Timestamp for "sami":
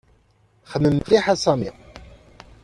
1.43-1.71